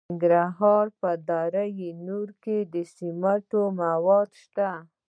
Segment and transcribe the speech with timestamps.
[0.01, 1.63] د ننګرهار په دره
[2.07, 4.69] نور کې د سمنټو مواد شته.